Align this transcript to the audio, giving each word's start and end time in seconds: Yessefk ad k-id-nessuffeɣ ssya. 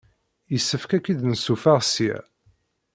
Yessefk 0.53 0.91
ad 0.97 1.01
k-id-nessuffeɣ 1.03 1.79
ssya. 1.87 2.17